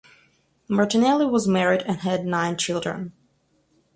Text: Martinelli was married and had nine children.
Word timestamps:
Martinelli 0.67 1.27
was 1.27 1.47
married 1.47 1.83
and 1.83 1.97
had 1.97 2.25
nine 2.25 2.57
children. 2.57 3.13